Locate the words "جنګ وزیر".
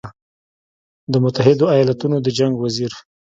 2.37-2.91